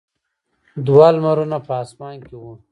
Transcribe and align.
دوه 0.87 1.07
لمرونه 1.15 1.57
په 1.65 1.73
اسمان 1.83 2.15
کې 2.27 2.35
وو. 2.41 2.53